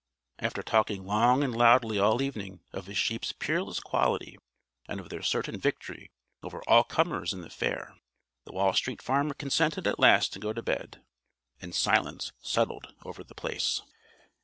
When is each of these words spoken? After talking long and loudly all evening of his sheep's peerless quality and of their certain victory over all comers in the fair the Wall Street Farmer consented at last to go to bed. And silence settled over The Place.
After 0.39 0.63
talking 0.63 1.05
long 1.05 1.43
and 1.43 1.55
loudly 1.55 1.99
all 1.99 2.23
evening 2.23 2.61
of 2.73 2.87
his 2.87 2.97
sheep's 2.97 3.33
peerless 3.33 3.79
quality 3.79 4.39
and 4.87 4.99
of 4.99 5.09
their 5.09 5.21
certain 5.21 5.59
victory 5.59 6.09
over 6.41 6.63
all 6.67 6.83
comers 6.83 7.33
in 7.33 7.41
the 7.41 7.51
fair 7.51 7.95
the 8.45 8.51
Wall 8.51 8.73
Street 8.73 8.99
Farmer 9.03 9.35
consented 9.35 9.85
at 9.85 9.99
last 9.99 10.33
to 10.33 10.39
go 10.39 10.53
to 10.53 10.63
bed. 10.63 11.03
And 11.61 11.75
silence 11.75 12.31
settled 12.41 12.95
over 13.05 13.23
The 13.23 13.35
Place. 13.35 13.83